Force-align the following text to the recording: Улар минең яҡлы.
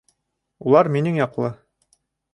Улар 0.71 0.89
минең 0.95 1.19
яҡлы. 1.21 1.55